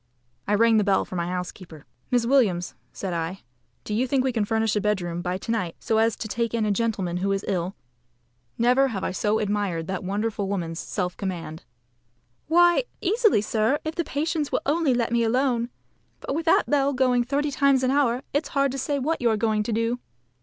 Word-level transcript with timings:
I 0.47 0.55
rang 0.55 0.77
the 0.77 0.83
bell 0.83 1.05
for 1.05 1.15
my 1.15 1.27
housekeeper. 1.27 1.85
"Miss 2.09 2.25
Williams," 2.25 2.73
said 2.91 3.13
I, 3.13 3.41
"do 3.83 3.93
you 3.93 4.07
think 4.07 4.23
we 4.23 4.31
can 4.31 4.45
furnish 4.45 4.75
a 4.75 4.81
bedroom 4.81 5.21
by 5.21 5.37
to 5.37 5.51
night, 5.51 5.75
so 5.79 5.99
as 5.99 6.15
to 6.15 6.27
take 6.27 6.55
in 6.55 6.65
a 6.65 6.71
gentleman 6.71 7.17
who 7.17 7.31
is 7.31 7.45
ill?" 7.47 7.75
Never 8.57 8.87
have 8.87 9.03
I 9.03 9.11
so 9.11 9.37
admired 9.37 9.85
that 9.85 10.03
wonderful 10.03 10.47
woman's 10.47 10.79
self 10.79 11.15
command. 11.15 11.65
"Why, 12.47 12.85
easily, 12.99 13.41
sir, 13.41 13.77
if 13.85 13.93
the 13.93 14.03
patients 14.03 14.51
will 14.51 14.61
only 14.65 14.95
let 14.95 15.11
me 15.11 15.21
alone. 15.23 15.69
But 16.19 16.33
with 16.33 16.45
that 16.47 16.67
bell 16.67 16.93
going 16.93 17.23
thirty 17.23 17.51
times 17.51 17.83
an 17.83 17.91
hour, 17.91 18.23
it's 18.33 18.49
hard 18.57 18.71
to 18.71 18.79
say 18.79 18.97
what 18.97 19.21
you 19.21 19.29
are 19.29 19.37
going 19.37 19.61
to 19.61 19.71
do." 19.71 19.99